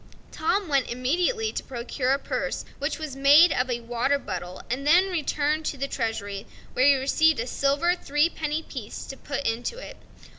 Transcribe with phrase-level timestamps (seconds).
[0.31, 4.87] Tom went immediately to procure a purse which was made of a water bubble, and
[4.87, 9.45] then returned to the treasury, where he received a silver three penny piece to put
[9.45, 9.97] into it.